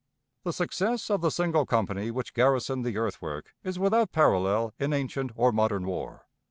The 0.43 0.51
success 0.51 1.11
of 1.11 1.21
the 1.21 1.29
single 1.29 1.67
company 1.67 2.09
which 2.09 2.33
garrisoned 2.33 2.83
the 2.83 2.97
earthwork 2.97 3.53
is 3.63 3.77
without 3.77 4.11
parallel 4.11 4.73
in 4.79 4.93
ancient 4.93 5.29
or 5.35 5.51
modern 5.51 5.85
war. 5.85 6.25